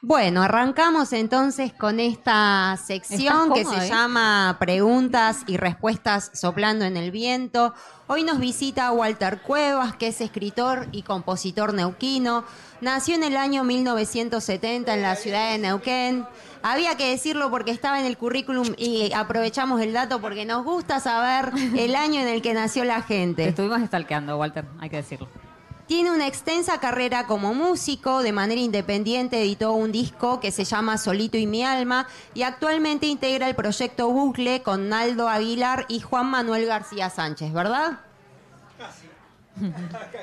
[0.00, 7.10] Bueno, arrancamos entonces con esta sección que se llama Preguntas y Respuestas soplando en el
[7.10, 7.74] viento.
[8.06, 12.44] Hoy nos visita Walter Cuevas, que es escritor y compositor neuquino.
[12.80, 16.24] Nació en el año 1970 en la ciudad de Neuquén.
[16.62, 21.00] Había que decirlo porque estaba en el currículum y aprovechamos el dato porque nos gusta
[21.00, 23.48] saber el año en el que nació la gente.
[23.48, 25.28] estuvimos estalqueando, Walter, hay que decirlo.
[25.88, 30.98] Tiene una extensa carrera como músico, de manera independiente editó un disco que se llama
[30.98, 36.26] Solito y mi alma y actualmente integra el proyecto Bucle con Naldo Aguilar y Juan
[36.26, 38.00] Manuel García Sánchez, ¿verdad?
[38.76, 39.08] Casi.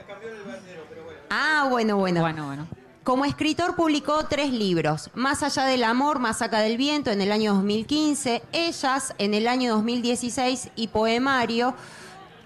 [0.07, 1.19] Cambió el bandero, pero bueno.
[1.31, 2.21] Ah, bueno, bueno.
[2.21, 2.67] Bueno, bueno.
[3.03, 7.31] Como escritor publicó tres libros, Más allá del amor, Más acá del viento en el
[7.31, 11.73] año 2015, Ellas en el año 2016 y Poemario.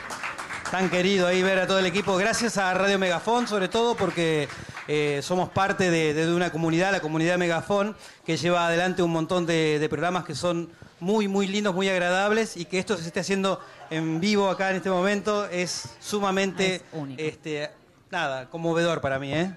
[0.71, 2.15] Tan querido ahí ver a todo el equipo.
[2.15, 4.47] Gracias a Radio Megafón, sobre todo porque
[4.87, 9.83] eh, somos parte de, una comunidad, la comunidad Megafón, que lleva adelante un montón de,
[9.89, 10.69] programas que son
[10.99, 13.59] muy, muy lindos, muy agradables y que esto se esté haciendo
[13.89, 16.83] en vivo acá en este momento es sumamente,
[17.17, 17.71] este,
[18.11, 19.51] nada, conmovedor para mí, ¿eh?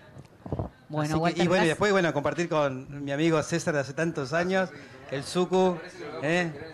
[0.89, 4.71] Bueno, y bueno, y después, bueno, compartir con mi amigo César de hace tantos años,
[5.11, 5.77] el Suku,
[6.23, 6.72] ¿eh?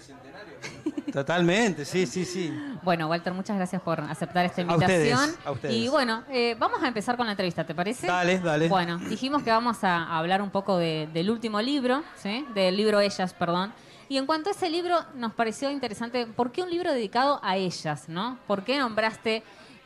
[1.12, 2.53] Totalmente, sí, sí, sí.
[2.82, 5.31] Bueno, Walter, muchas gracias por aceptar esta invitación.
[5.44, 8.06] A ustedes, Y bueno, eh, vamos a empezar con la entrevista, ¿te parece?
[8.06, 8.69] Dale, dale.
[8.69, 12.47] Bueno, dijimos que vamos a hablar un poco del último libro, ¿sí?
[12.54, 13.72] Del libro Ellas, perdón.
[14.09, 17.56] Y en cuanto a ese libro, nos pareció interesante, ¿por qué un libro dedicado a
[17.56, 18.38] ellas, no?
[18.47, 19.43] ¿Por qué nombraste,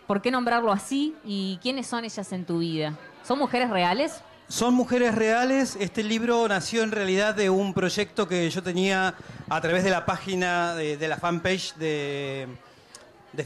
[0.06, 2.94] por qué nombrarlo así y quiénes son ellas en tu vida?
[3.24, 4.22] ¿Son mujeres reales?
[4.52, 5.78] Son mujeres reales.
[5.80, 9.14] Este libro nació en realidad de un proyecto que yo tenía
[9.48, 12.48] a través de la página de, la fanpage de,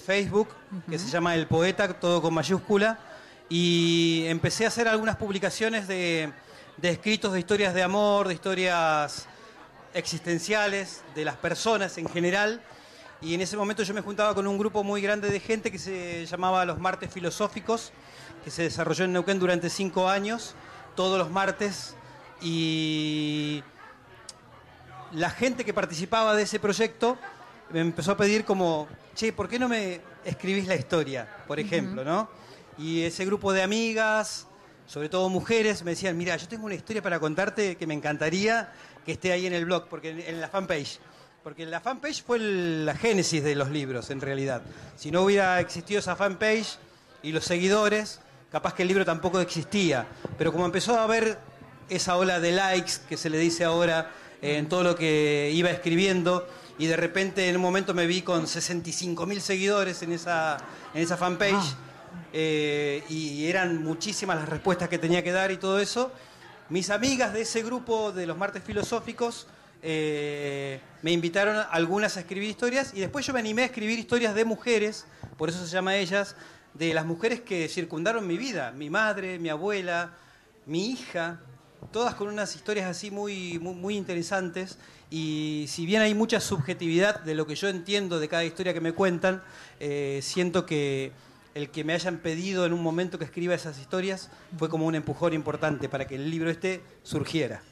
[0.04, 0.48] Facebook,
[0.90, 2.98] que se llama El Poeta, todo con mayúscula.
[3.48, 6.32] Y empecé a hacer algunas publicaciones de,
[6.76, 9.28] de escritos de historias de amor, de historias
[9.94, 12.60] existenciales, de las personas en general.
[13.22, 15.78] Y en ese momento yo me juntaba con un grupo muy grande de gente que
[15.78, 17.92] se llamaba Los Martes Filosóficos,
[18.42, 20.56] que se desarrolló en Neuquén durante cinco años
[20.96, 21.94] todos los martes
[22.40, 23.62] y
[25.12, 27.16] la gente que participaba de ese proyecto
[27.70, 32.04] me empezó a pedir como, che, ¿por qué no me escribís la historia, por ejemplo,
[32.04, 32.28] no?
[32.78, 34.46] Y ese grupo de amigas,
[34.86, 38.72] sobre todo mujeres, me decían, mira, yo tengo una historia para contarte que me encantaría
[39.04, 40.98] que esté ahí en el blog, porque en la fanpage.
[41.42, 44.62] Porque la fanpage fue la génesis de los libros, en realidad.
[44.96, 46.78] Si no hubiera existido esa fanpage
[47.22, 48.20] y los seguidores,
[48.56, 50.06] capaz que el libro tampoco existía,
[50.38, 51.36] pero como empezó a haber
[51.90, 56.48] esa ola de likes que se le dice ahora en todo lo que iba escribiendo,
[56.78, 60.56] y de repente en un momento me vi con 65 mil seguidores en esa,
[60.94, 61.76] en esa fanpage, ah.
[62.32, 66.10] eh, y eran muchísimas las respuestas que tenía que dar y todo eso.
[66.70, 69.48] Mis amigas de ese grupo de los martes filosóficos
[69.82, 74.34] eh, me invitaron algunas a escribir historias y después yo me animé a escribir historias
[74.34, 75.04] de mujeres,
[75.36, 76.34] por eso se llama ellas,
[76.78, 80.14] de las mujeres que circundaron mi vida, mi madre, mi abuela,
[80.66, 81.40] mi hija,
[81.92, 84.78] todas con unas historias así muy, muy, interesantes.
[85.10, 88.80] Y si bien hay mucha subjetividad de lo que yo entiendo de cada historia que
[88.80, 89.42] me cuentan,
[89.80, 91.12] eh, siento que
[91.54, 94.94] el que me hayan pedido en un momento que escriba esas historias fue como un
[94.94, 97.62] empujón importante para que el libro este surgiera.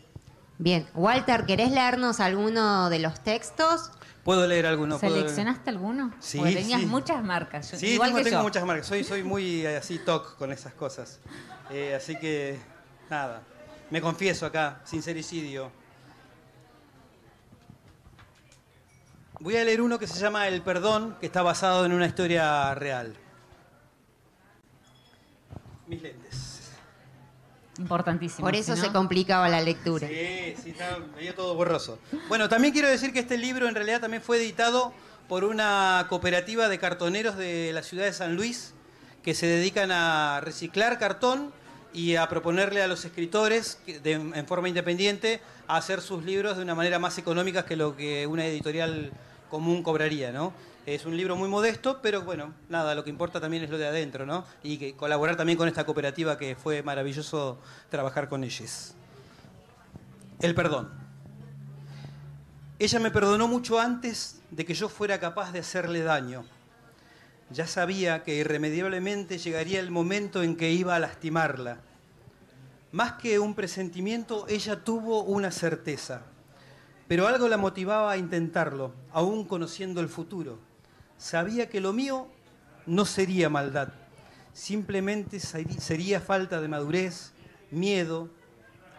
[0.59, 3.91] Bien, Walter, ¿querés leernos alguno de los textos?
[4.23, 4.99] ¿Puedo leer alguno?
[4.99, 6.12] ¿Seleccionaste alguno?
[6.21, 6.87] Sí, Porque tenías sí.
[6.87, 7.67] muchas marcas.
[7.67, 8.43] Sí, igual tengo, que tengo yo.
[8.45, 8.87] muchas marcas.
[8.87, 11.19] Soy, soy muy así toc con esas cosas.
[11.71, 12.59] Eh, así que,
[13.11, 13.43] nada.
[13.91, 15.71] Me confieso acá, sincericidio.
[19.41, 22.75] Voy a leer uno que se llama El Perdón, que está basado en una historia
[22.75, 23.15] real.
[25.87, 26.54] Mis lentes.
[27.79, 28.47] Importantísimo.
[28.47, 30.06] Por eso se complicaba la lectura.
[30.09, 31.99] Sí, sí, está medio todo borroso.
[32.29, 34.93] Bueno, también quiero decir que este libro en realidad también fue editado
[35.29, 38.75] por una cooperativa de cartoneros de la ciudad de San Luis
[39.23, 41.53] que se dedican a reciclar cartón
[41.93, 46.62] y a proponerle a los escritores de- en forma independiente a hacer sus libros de
[46.62, 49.12] una manera más económica que lo que una editorial
[49.50, 50.53] común cobraría, ¿no?
[50.86, 53.86] Es un libro muy modesto, pero bueno, nada, lo que importa también es lo de
[53.86, 54.44] adentro, ¿no?
[54.62, 57.58] Y colaborar también con esta cooperativa que fue maravilloso
[57.88, 58.94] trabajar con ellos.
[60.40, 60.90] El perdón.
[62.78, 66.44] Ella me perdonó mucho antes de que yo fuera capaz de hacerle daño.
[67.48, 71.78] Ya sabía que irremediablemente llegaría el momento en que iba a lastimarla.
[72.92, 76.25] Más que un presentimiento, ella tuvo una certeza.
[77.08, 80.74] Pero algo la motivaba a intentarlo, aún conociendo el futuro.
[81.25, 82.29] Sabía que lo mío
[82.85, 83.88] no sería maldad,
[84.53, 87.32] simplemente sería falta de madurez,
[87.71, 88.29] miedo,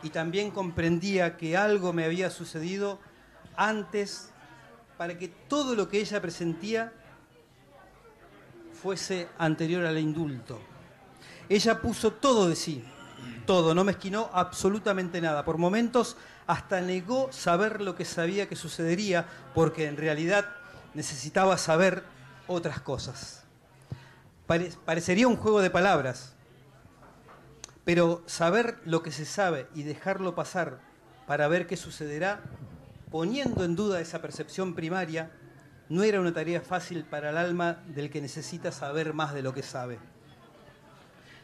[0.01, 3.00] y también comprendía que algo me había sucedido
[3.56, 4.31] antes
[4.98, 6.94] para que todo lo que ella presentía
[8.74, 10.60] fuese anterior al indulto.
[11.48, 12.83] Ella puso todo de sí,
[13.45, 15.45] todo, no mezquinó absolutamente nada.
[15.45, 16.18] Por momentos
[16.48, 20.50] hasta negó saber lo que sabía que sucedería, porque en realidad
[20.95, 22.14] necesitaba saber
[22.47, 23.44] otras cosas.
[24.47, 26.33] Pare- parecería un juego de palabras,
[27.83, 30.80] pero saber lo que se sabe y dejarlo pasar
[31.27, 32.42] para ver qué sucederá,
[33.12, 35.31] poniendo en duda esa percepción primaria,
[35.89, 39.53] no era una tarea fácil para el alma del que necesita saber más de lo
[39.53, 40.00] que sabe.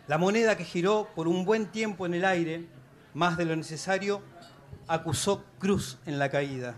[0.08, 2.68] La moneda que giró por un buen tiempo en el aire,
[3.14, 4.22] más de lo necesario,
[4.88, 6.76] acusó cruz en la caída,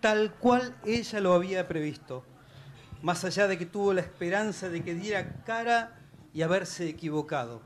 [0.00, 2.24] tal cual ella lo había previsto,
[3.02, 5.98] más allá de que tuvo la esperanza de que diera cara
[6.32, 7.62] y haberse equivocado.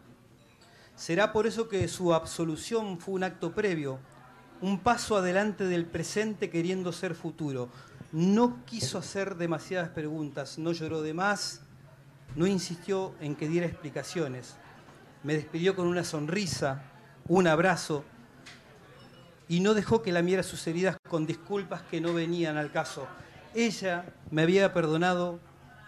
[0.97, 3.99] Será por eso que su absolución fue un acto previo,
[4.61, 7.69] un paso adelante del presente queriendo ser futuro.
[8.13, 11.63] No quiso hacer demasiadas preguntas, no lloró de más,
[12.37, 14.57] no insistió en que diera explicaciones.
[15.23, 16.83] Me despidió con una sonrisa,
[17.27, 18.05] un abrazo
[19.49, 23.07] y no dejó que lamiera sus heridas con disculpas que no venían al caso.
[23.55, 25.39] Ella me había perdonado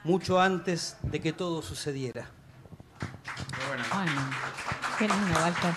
[0.04, 2.26] mucho antes de que todo sucediera.
[3.68, 4.12] Bueno,
[4.98, 5.72] qué lindo, Walter.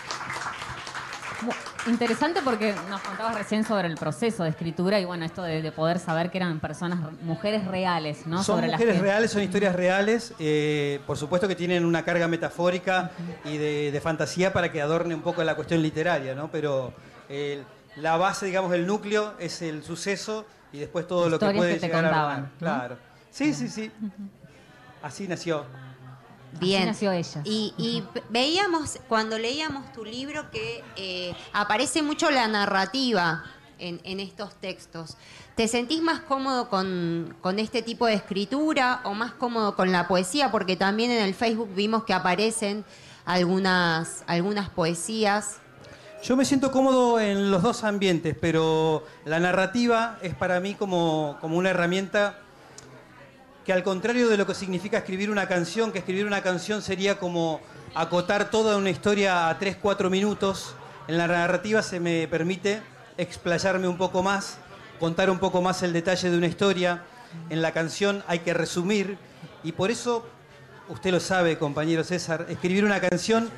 [1.42, 1.52] Mu-
[1.92, 5.72] Interesante porque nos contabas recién sobre el proceso de escritura y bueno, esto de, de
[5.72, 8.38] poder saber que eran personas, mujeres reales, ¿no?
[8.44, 12.04] Son sobre las mujeres que- reales, son historias reales, eh, por supuesto que tienen una
[12.04, 13.12] carga metafórica
[13.46, 16.52] y de, de fantasía para que adorne un poco la cuestión literaria, ¿no?
[16.52, 16.94] Pero
[17.30, 17.64] eh,
[17.96, 21.80] la base, digamos, el núcleo es el suceso y después todo lo que puede que
[21.80, 22.52] te llegar a contaban, armar.
[22.52, 22.58] ¿no?
[22.60, 22.98] Claro.
[23.32, 23.92] Sí, sí, sí.
[25.02, 25.66] Así nació.
[26.60, 26.86] Bien.
[26.86, 27.42] nació ella.
[27.44, 33.44] Y, veíamos, cuando leíamos tu libro, que eh, aparece mucho la narrativa
[33.80, 35.18] en, en estos textos.
[35.56, 40.08] ¿Te sentís más cómodo con, con este tipo de escritura o más cómodo con la
[40.08, 40.52] poesía?
[40.52, 42.86] Porque también en el Facebook vimos que aparecen
[43.26, 45.58] algunas, algunas poesías.
[46.24, 51.38] Yo me siento cómodo en los dos ambientes, pero la narrativa es para mí como,
[51.40, 52.40] como una herramienta
[53.64, 57.20] que al contrario de lo que significa escribir una canción, que escribir una canción sería
[57.20, 57.62] como
[57.94, 60.74] acotar toda una historia a 3, 4 minutos,
[61.08, 62.82] en la narrativa se me permite
[63.18, 64.58] explayarme un poco más,
[65.00, 67.04] contar un poco más el detalle de una historia,
[67.50, 69.18] en la canción hay que resumir,
[69.64, 70.26] y por eso,
[70.90, 73.50] usted lo sabe, compañero César, escribir una canción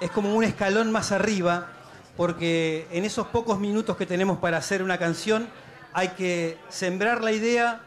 [0.00, 1.72] es como un escalón más arriba,
[2.16, 5.48] porque en esos pocos minutos que tenemos para hacer una canción
[5.92, 7.80] hay que sembrar la idea,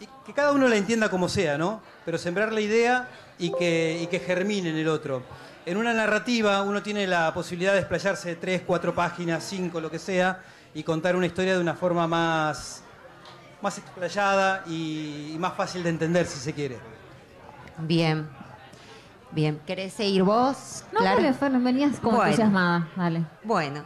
[0.00, 1.80] y que cada uno la entienda como sea, ¿no?
[2.04, 3.08] Pero sembrar la idea
[3.38, 5.22] y que, y que germine en el otro.
[5.64, 10.00] En una narrativa uno tiene la posibilidad de explayarse tres, cuatro páginas, cinco, lo que
[10.00, 10.42] sea,
[10.74, 12.82] y contar una historia de una forma más,
[13.60, 16.78] más explayada y, y más fácil de entender, si se quiere.
[17.78, 18.28] Bien.
[19.32, 19.60] Bien.
[19.66, 20.84] ¿Querés seguir vos?
[20.92, 21.16] No, Clara?
[21.16, 22.24] dale, Fer, venías como Bueno.
[22.30, 22.88] entusiasmada.
[22.96, 23.24] Dale.
[23.44, 23.82] Bueno,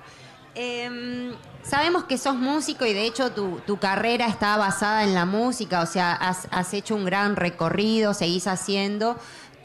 [0.55, 5.25] em, sabemos que sos músico y de hecho tu, tu carrera está basada en la
[5.25, 9.17] música, o sea, has, has hecho un gran recorrido, seguís haciendo.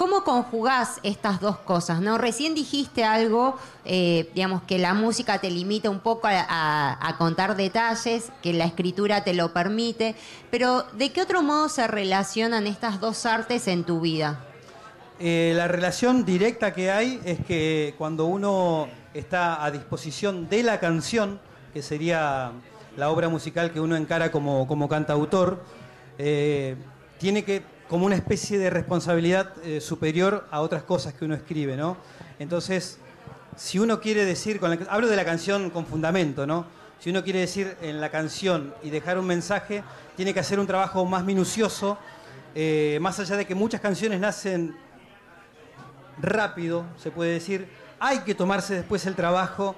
[0.01, 2.01] ¿cómo conjugás estas dos cosas?
[2.01, 2.17] ¿no?
[2.17, 8.31] Recién dijiste algo, eh, digamos, que la música te limita un poco a, contar detalles,
[8.41, 10.15] que la escritura te lo permite,
[10.49, 14.43] pero ¿de qué otro modo se relacionan estas dos artes en tu vida?
[15.23, 20.79] Eh, la relación directa que hay es que cuando uno está a disposición de la
[20.79, 21.39] canción,
[21.75, 22.53] que sería
[22.97, 25.61] la obra musical que uno encara como, como cantautor,
[26.17, 26.75] eh,
[27.19, 31.77] tiene que como una especie de responsabilidad eh, superior a otras cosas que uno escribe,
[31.77, 31.97] ¿no?
[32.39, 32.97] Entonces,
[33.55, 36.65] si uno quiere decir, con hablo de la canción con fundamento, ¿no?
[36.99, 39.83] Si uno quiere decir en la canción y dejar un mensaje,
[40.15, 41.99] tiene que hacer un trabajo más minucioso,
[42.99, 44.75] más allá de que muchas canciones nacen
[46.21, 47.67] rápido, se puede decir,
[47.99, 49.75] hay que tomarse después el trabajo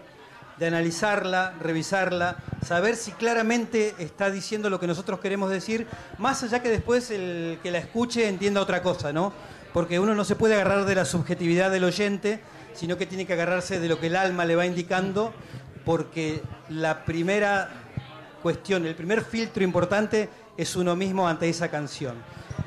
[0.57, 6.61] de analizarla, revisarla, saber si claramente está diciendo lo que nosotros queremos decir, más allá
[6.61, 9.33] que después el que la escuche entienda otra cosa, ¿no?
[9.73, 12.41] Porque uno no se puede agarrar de la subjetividad del oyente,
[12.73, 15.33] sino que tiene que agarrarse de lo que el alma le va indicando,
[15.83, 17.69] porque la primera
[18.41, 22.15] cuestión, el primer filtro importante es uno mismo ante esa canción.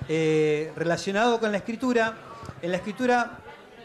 [0.09, 2.15] Eh, relacionado con la escritura,
[2.63, 3.39] en la escritura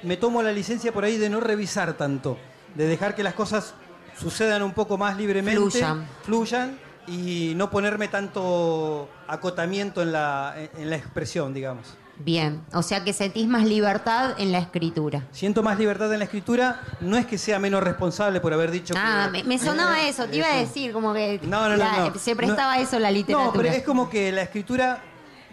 [0.03, 2.37] me tomo la licencia por ahí de no revisar tanto,
[2.75, 3.73] de dejar que las cosas
[4.19, 5.85] sucedan un poco más libremente,
[6.23, 6.77] fluyan,
[7.07, 11.97] y no ponerme tanto acotamiento en la, en la expresión, digamos.
[12.23, 15.27] Bien, o sea que sentís más libertad en la escritura.
[15.31, 18.93] Siento más libertad en la escritura, no es que sea menos responsable por haber dicho
[18.95, 21.39] ah, me, sonaba eso, te iba a decir, como que
[22.19, 23.51] se prestaba eso la literatura.
[23.51, 25.01] No, pero es como que la escritura,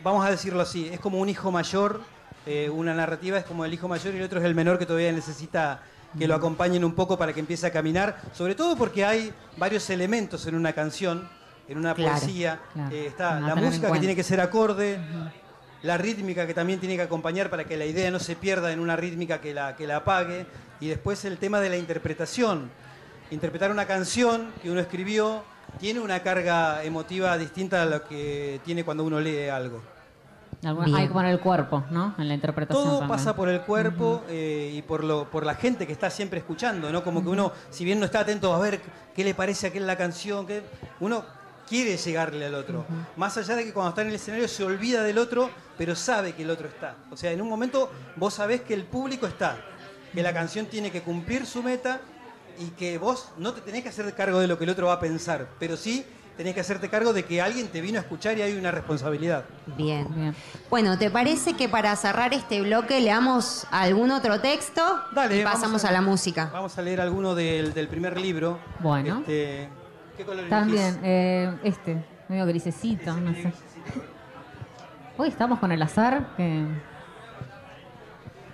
[0.05, 2.03] vamos a decirlo así, es como un hijo mayor,
[2.47, 4.87] eh, una narrativa es como el hijo mayor y el otro es el menor que
[4.87, 5.83] todavía necesita
[6.19, 9.91] que lo acompañen un poco para que empiece a caminar, sobre todo porque hay varios
[9.91, 11.29] elementos en una canción,
[11.69, 12.61] en una poesía.
[12.91, 14.99] Eh, está la música que tiene que ser acorde,
[15.83, 18.81] la rítmica que también tiene que acompañar para que la idea no se pierda en
[18.81, 20.47] una rítmica que la, que la apague,
[20.81, 22.71] y después el tema de la interpretación.
[23.31, 25.45] Interpretar una canción que uno escribió
[25.79, 29.83] tiene una carga emotiva distinta a lo que tiene cuando uno lee algo.
[30.63, 32.15] Hay que poner el cuerpo, ¿no?
[32.19, 32.85] En la interpretación.
[32.85, 36.41] Todo pasa por el cuerpo eh, y por, lo, por la gente que está siempre
[36.41, 37.05] escuchando, ¿no?
[37.05, 38.81] Como que uno, si bien no está atento a ver
[39.15, 40.63] qué le parece a aquel la canción, que
[41.01, 41.25] uno
[41.69, 42.87] quiere llegarle al otro.
[43.17, 46.33] Más allá de que cuando está en el escenario se olvida del otro, pero sabe
[46.33, 46.97] que el otro está.
[47.11, 49.57] O sea, en un momento vos sabés que el público está,
[50.13, 52.01] que la canción tiene que cumplir su meta
[52.59, 54.95] y que vos no te tenés que hacer cargo de lo que el otro va
[54.95, 56.05] a pensar, pero sí
[56.39, 59.45] tenés que hacerte cargo de que alguien te vino a escuchar y hay una responsabilidad.
[59.77, 60.33] Bien.
[60.71, 64.81] Bueno, ¿te parece que para cerrar este bloque leamos algún otro texto?
[65.13, 65.41] Dale.
[65.41, 66.49] Y pasamos a, la música.
[66.53, 68.61] Vamos a leer alguno del, primer libro.
[68.79, 69.19] Bueno.
[69.19, 69.69] Este,
[70.17, 73.53] ¿Qué color También, eh, este, medio grisecito, no sé.
[75.19, 76.25] Hoy estamos con el azar.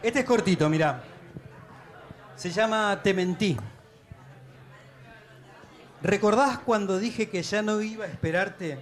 [0.03, 1.05] Este es cortito, mirá.
[2.35, 3.59] Se llama Te mentí.
[6.05, 8.79] ¿Recordás cuando dije que ya no iba a esperarte?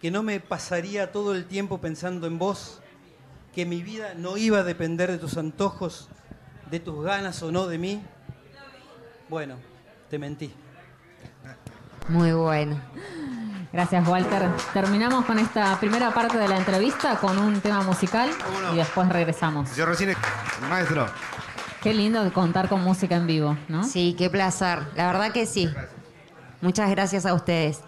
[0.00, 2.80] Que no me pasaría todo el tiempo pensando en vos?
[3.54, 6.08] Que mi vida no iba a depender de tus antojos,
[6.70, 8.02] de tus ganas o no de mí?
[9.28, 9.56] Bueno,
[10.08, 10.54] te mentí.
[12.08, 12.80] Muy bueno.
[13.70, 14.48] Gracias, Walter.
[14.72, 18.30] Terminamos con esta primera parte de la entrevista con un tema musical
[18.72, 19.76] y después regresamos.
[19.76, 20.16] Yo recién,
[20.70, 21.06] maestro.
[21.82, 23.84] Qué lindo contar con música en vivo, ¿no?
[23.84, 24.78] Sí, qué placer.
[24.96, 25.68] La verdad que sí.
[26.62, 27.80] Muchas gracias a ustedes.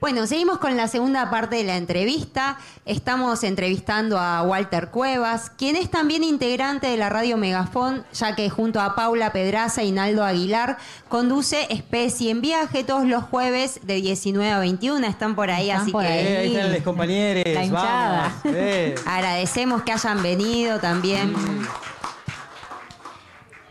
[0.00, 2.56] Bueno, seguimos con la segunda parte de la entrevista.
[2.86, 8.48] Estamos entrevistando a Walter Cuevas, quien es también integrante de la radio Megafón, ya que
[8.48, 10.78] junto a Paula Pedraza y Naldo Aguilar
[11.10, 15.06] conduce Especie en Viaje todos los jueves de 19 a 21.
[15.06, 15.98] Están por ahí, así que.
[15.98, 17.44] Ahí, están los compañeros.
[17.70, 18.32] Vamos.
[19.06, 21.34] Agradecemos que hayan venido también.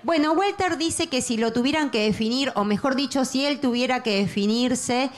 [0.01, 4.01] Bueno, Walter dice que si lo tuvieran que definir, o mejor dicho, si él tuviera
[4.01, 5.09] que definirse,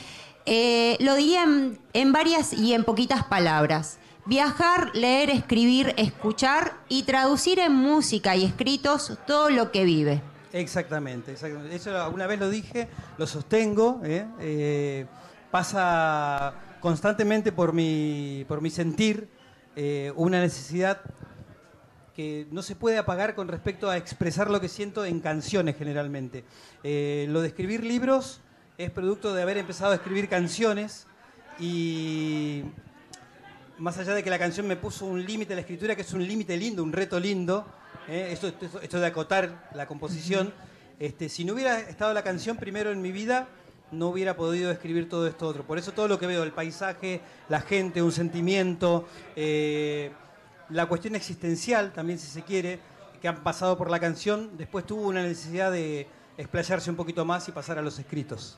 [0.48, 1.46] eh, lo diría
[1.94, 4.00] en, varias y en poquitas palabras.
[4.26, 10.22] Viajar, leer, escribir, escuchar y traducir en música y escritos todo lo que vive.
[10.52, 11.76] Exactamente, exactamente.
[11.76, 12.88] Eso alguna vez lo dije,
[13.20, 14.02] lo sostengo.
[14.04, 14.26] ¿eh?
[14.40, 15.06] Eh,
[15.52, 19.30] pasa constantemente por mi, por mi sentir
[20.16, 21.02] una necesidad
[22.22, 26.44] que no se puede apagar con respecto a expresar lo que siento en canciones generalmente.
[26.84, 28.42] lo de escribir libros
[28.78, 31.08] es producto de haber empezado a escribir canciones
[31.60, 32.64] y
[33.80, 36.14] más allá de que la canción me puso un límite a la escritura, que es
[36.14, 37.66] un límite lindo, un reto lindo,
[38.08, 38.30] ¿eh?
[38.32, 40.54] esto, esto, de acotar la composición,
[41.00, 43.48] este, si no hubiera estado la canción primero en mi vida,
[43.92, 45.64] no hubiera podido escribir todo esto otro.
[45.64, 50.12] Por eso todo lo que veo, el paisaje, la gente, un sentimiento, eh,
[50.72, 52.80] la cuestión existencial, también si se quiere,
[53.22, 57.48] que han pasado por la canción, después tuvo una necesidad de explayarse un poquito más
[57.48, 58.58] y pasar a los escritos.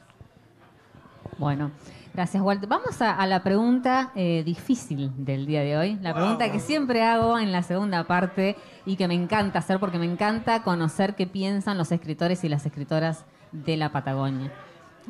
[1.37, 1.71] Bueno,
[2.13, 2.69] gracias Walter.
[2.69, 7.39] Vamos a, la pregunta eh, difícil del día de hoy, la pregunta que siempre hago
[7.39, 8.55] en la segunda parte
[8.85, 12.65] y que me encanta hacer porque me encanta conocer qué piensan los escritores y las
[12.65, 14.51] escritoras de la Patagonia.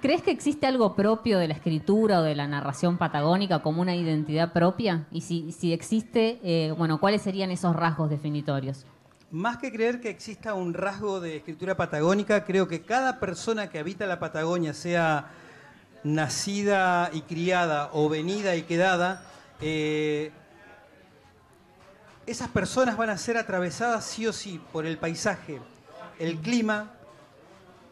[0.01, 3.95] ¿Crees que existe algo propio de la escritura o de la narración patagónica como una
[3.95, 5.07] identidad propia?
[5.11, 8.85] Y si, si existe, eh, bueno, ¿cuáles serían esos rasgos definitorios?
[9.31, 13.79] Más que creer que exista un rasgo de escritura patagónica, creo que cada persona que
[13.79, 15.31] habita la Patagonia, sea
[16.03, 19.23] nacida y criada o venida y quedada,
[19.61, 20.31] eh,
[22.25, 25.61] esas personas van a ser atravesadas sí o sí por el paisaje,
[26.19, 26.91] el clima,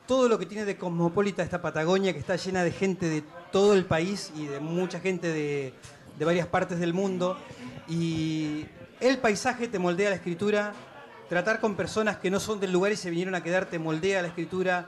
[0.07, 3.73] todo lo que tiene de cosmopolita esta Patagonia, que está llena de gente de todo
[3.73, 5.73] el país y de mucha gente de,
[6.19, 7.37] varias partes del mundo.
[7.87, 8.65] Y
[8.99, 10.73] el paisaje te moldea la escritura,
[11.29, 14.21] tratar con personas que no son del lugar y se vinieron a quedar te moldea
[14.21, 14.87] la escritura,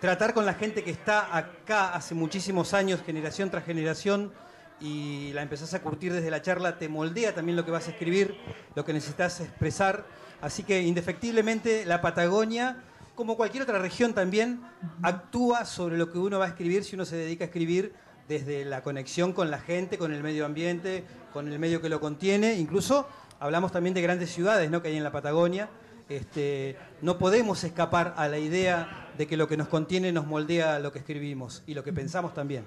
[0.00, 4.32] tratar con la gente que está acá hace muchísimos años, generación tras generación,
[4.80, 7.92] y la empezás a curtir desde la charla, te moldea también lo que vas a
[7.92, 8.36] escribir,
[8.74, 10.04] lo que necesitas expresar.
[10.40, 12.82] Así que indefectiblemente la Patagonia
[13.14, 14.60] como cualquier otra región también,
[15.02, 17.94] actúa sobre lo que uno va a escribir si uno se dedica a escribir
[18.28, 22.00] desde la conexión con la gente, con el medio ambiente, con el medio que lo
[22.00, 22.54] contiene.
[22.54, 23.06] Incluso
[23.38, 24.82] hablamos también de grandes ciudades ¿no?
[24.82, 25.68] que hay en la Patagonia.
[26.08, 30.78] Este, no podemos escapar a la idea de que lo que nos contiene nos moldea
[30.78, 32.64] lo que escribimos y lo que pensamos también.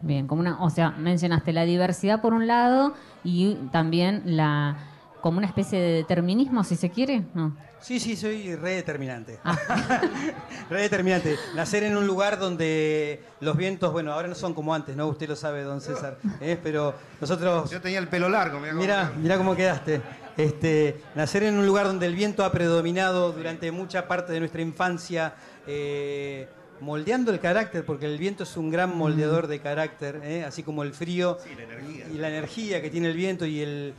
[0.00, 2.94] Bien, como una, o sea, mencionaste la diversidad por un lado
[3.24, 4.78] y también la
[5.20, 7.56] como una especie de determinismo, si se quiere, ¿no?
[7.80, 9.38] Sí, sí, soy redeterminante.
[9.44, 9.56] Ah.
[10.70, 11.36] redeterminante.
[11.54, 15.06] Nacer en un lugar donde los vientos, bueno, ahora no son como antes, ¿no?
[15.06, 16.18] Usted lo sabe, don César.
[16.40, 16.58] ¿eh?
[16.62, 17.70] Pero nosotros...
[17.70, 20.02] Yo tenía el pelo largo, mira cómo, cómo quedaste.
[20.36, 24.62] Este, nacer en un lugar donde el viento ha predominado durante mucha parte de nuestra
[24.62, 25.34] infancia,
[25.66, 26.48] eh,
[26.80, 30.44] moldeando el carácter, porque el viento es un gran moldeador de carácter, ¿eh?
[30.44, 31.38] así como el frío
[32.12, 33.94] y la energía que tiene el viento y el,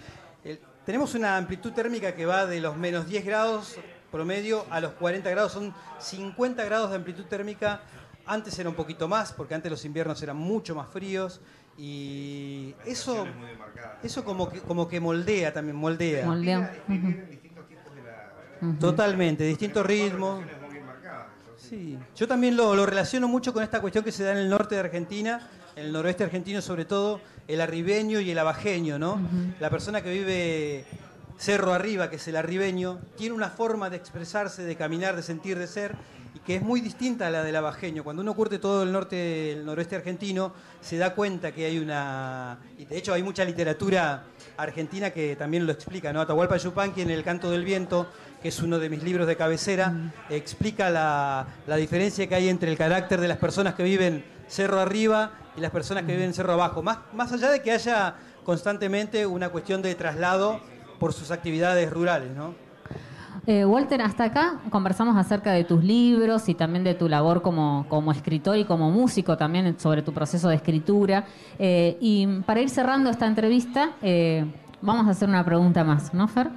[0.89, 3.77] tenemos una amplitud térmica que va de los menos 10 grados
[4.11, 5.51] promedio a los 40 grados.
[5.51, 7.81] Son 50 grados de amplitud térmica.
[8.25, 11.41] Antes era un poquito más, porque antes los inviernos eran mucho más fríos.
[11.77, 13.27] Y eso,
[14.01, 16.25] eso como que, como que moldea también, moldea.
[16.25, 16.73] moldea.
[18.79, 20.43] Totalmente, distintos ritmos.
[21.55, 24.49] Sí, yo también lo, lo, relaciono mucho con esta cuestión que se da en el
[24.49, 25.47] norte de Argentina,
[25.79, 29.19] en el noroeste argentino sobre todo, el arribeño y el abajeño, ¿no?
[29.59, 30.85] La persona que vive
[31.37, 35.57] cerro arriba, que es el arribeño, tiene una forma de expresarse, de caminar, de sentir,
[35.57, 35.95] de ser,
[36.35, 38.03] y que es muy distinta a la del abajeño.
[38.03, 42.59] Cuando uno curte todo el norte, el noroeste argentino, se da cuenta que hay una...
[42.77, 44.25] Y de hecho hay mucha literatura
[44.57, 46.21] argentina que también lo explica, ¿no?
[46.21, 48.07] Atahualpa Yupanqui en El Canto del Viento,
[48.41, 52.69] que es uno de mis libros de cabecera, explica la, la diferencia que hay entre
[52.69, 56.33] el carácter de las personas que viven cerro arriba y las personas que viven en
[56.33, 56.81] cerro abajo.
[56.81, 60.59] Más, más allá de que haya constantemente una cuestión de traslado
[60.99, 62.55] por sus actividades rurales, ¿no?
[63.45, 67.85] Eh, Walter, hasta acá conversamos acerca de tus libros y también de tu labor como,
[67.89, 71.25] como escritor y como músico también sobre tu proceso de escritura.
[71.57, 74.45] Eh, y para ir cerrando esta entrevista, eh,
[74.81, 76.49] vamos a hacer una pregunta más, ¿no, Fer?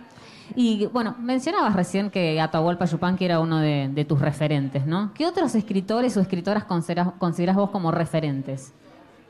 [0.54, 5.12] Y bueno, mencionabas recién que Atahualpa Yupanqui era uno de, tus referentes, ¿no?
[5.14, 8.74] ¿Qué otros escritores o escritoras consideras, vos como referentes?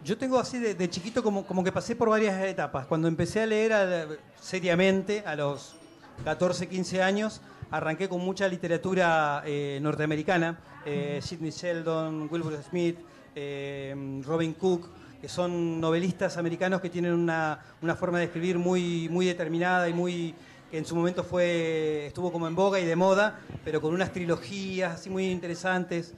[0.05, 2.87] Yo tengo así de, chiquito como, como, que pasé por varias etapas.
[2.87, 5.77] Cuando empecé a leer seriamente a los
[6.25, 12.99] 14, 15 años, arranqué con mucha literatura eh, norteamericana, eh, Sidney Sheldon, Wilbur Smith,
[13.37, 13.95] eh,
[14.27, 14.89] Robin Cook,
[15.21, 19.93] que son novelistas americanos que tienen una, una forma de escribir muy, muy determinada y
[19.93, 20.35] muy
[20.69, 24.13] que en su momento fue, estuvo como en boga y de moda, pero con unas
[24.13, 26.15] trilogías así muy interesantes.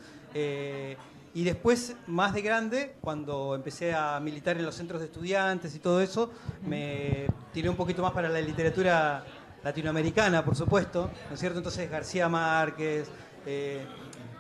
[1.35, 5.81] Y después, más de grande, cuando empecé a militar en los centros de estudiantes y
[5.81, 6.31] todo eso,
[6.65, 9.25] me tiré un poquito más para la literatura
[9.65, 11.59] latinoamericana, por supuesto, ¿no es cierto?
[11.59, 13.09] Entonces García Márquez,
[13.47, 13.85] eh,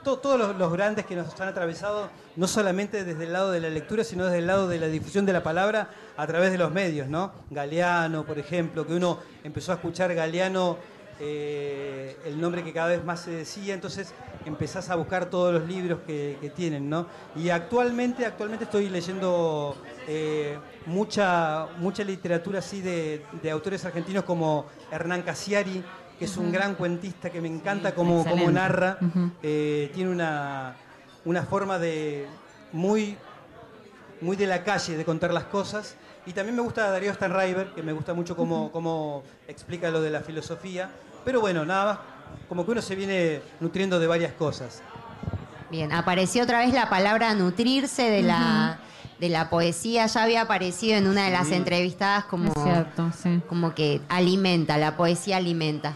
[0.04, 4.04] todos los, grandes que nos han atravesado, no solamente desde el lado de la lectura,
[4.04, 7.08] sino desde el lado de la difusión de la palabra a través de los medios,
[7.08, 7.32] ¿no?
[7.50, 10.76] Galeano, por ejemplo, que uno empezó a escuchar Galeano,
[11.20, 14.12] eh, el nombre que cada vez más se decía, entonces
[14.44, 17.06] empezás a buscar todos los libros que, tienen, ¿no?
[17.36, 24.66] Y actualmente, actualmente estoy leyendo eh, mucha, mucha literatura así de, de autores argentinos como
[24.90, 25.82] Hernán Casiari,
[26.18, 28.98] que es un gran cuentista que me encanta cómo, narra.
[29.42, 30.76] Eh, tiene una,
[31.24, 32.26] una forma de
[32.72, 33.16] muy,
[34.20, 37.82] muy de la calle de contar las cosas Y también me gusta Darío Stanriver, que
[37.82, 40.90] me gusta mucho cómo, cómo explica lo de la filosofía.
[41.24, 41.98] Pero bueno, nada más,
[42.48, 44.80] como que uno se viene nutriendo de varias cosas.
[45.70, 48.78] Bien, apareció otra vez la palabra nutrirse de la
[49.20, 51.54] de la poesía, ya había aparecido en una de las Sí.
[51.54, 53.40] entrevistadas como, Es cierto, sí.
[53.48, 55.94] como que alimenta, la poesía alimenta.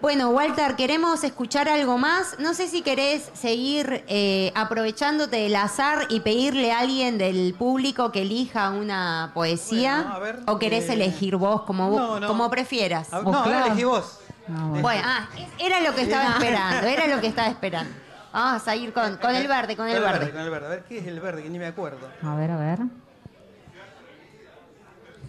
[0.00, 2.38] Bueno, Walter, queremos escuchar algo más.
[2.38, 8.10] No sé si querés seguir eh, aprovechándote del azar y pedirle a alguien del público
[8.10, 9.96] que elija una poesía.
[9.96, 12.28] Bueno, a ver, o querés eh, elegir vos, como, vos- no, no.
[12.28, 13.12] como prefieras.
[13.12, 13.66] A- no, ahora claro.
[13.66, 14.20] elegí vos.
[14.48, 14.80] Ah, bueno.
[14.82, 17.92] Bueno, ah, era lo que estaba esperando, era lo que estaba esperando.
[18.32, 20.30] Vamos a ir con, con el verde, con el verde.
[20.30, 20.66] Con el verde.
[20.66, 21.42] A ver, ¿qué es el verde?
[21.42, 22.08] Que ni me acuerdo.
[22.22, 22.78] A ver, a ver.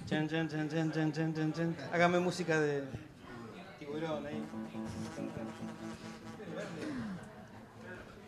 [0.08, 1.76] Chan, chan, chan, chan, chan, chan, chan.
[1.94, 2.84] Hágame música de
[3.94, 4.44] ahí.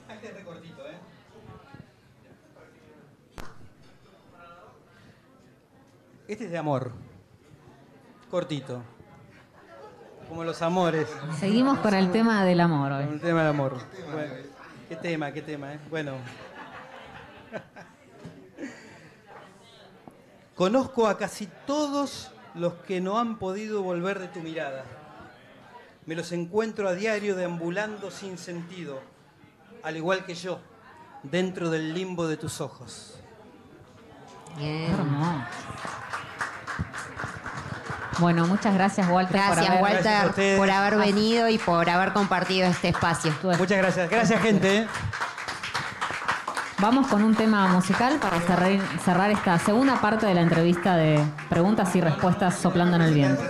[0.09, 0.97] Este es ¿eh?
[6.27, 6.91] Este es de amor.
[8.29, 8.81] Cortito.
[10.27, 11.07] Como los amores.
[11.39, 13.13] Seguimos con el tema del amor Con hoy.
[13.13, 13.77] el tema del amor.
[14.11, 14.33] Bueno,
[14.89, 15.79] qué tema, qué tema, ¿eh?
[15.89, 16.13] Bueno.
[20.55, 25.02] Conozco a casi todos los que no han podido volver de tu mirada.
[26.05, 29.01] Me los encuentro a diario deambulando sin sentido,
[29.83, 30.59] al igual que yo,
[31.23, 33.15] dentro del limbo de tus ojos.
[34.57, 34.91] Bien.
[34.91, 35.47] Hermoso.
[38.19, 43.33] Bueno, muchas gracias, Walter, por haber Walter, por venido y por haber compartido este espacio.
[43.41, 44.09] Muchas gracias.
[44.09, 44.77] Gracias, gente.
[44.77, 44.87] ¿eh?
[46.79, 48.71] Vamos con un tema musical para cerrar,
[49.03, 53.41] cerrar esta segunda parte de la entrevista de preguntas y respuestas soplando en el viento.